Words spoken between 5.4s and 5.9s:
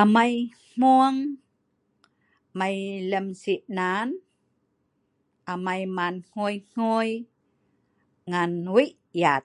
amai